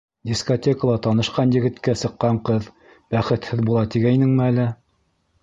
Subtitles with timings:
[0.27, 2.71] Дискотекала танышҡан егеткә сыҡҡан ҡыҙ
[3.15, 4.69] бәхетһеҙ була тигәйнеңме әле?